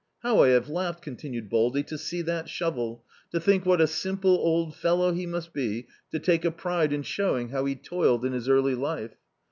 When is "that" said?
2.25-2.49